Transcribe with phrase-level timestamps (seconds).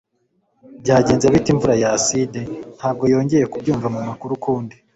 [0.81, 2.39] Byagenze bite imvura ya aside?
[2.77, 4.75] Ntabwo wongeye kubyumva mumakuru ukundi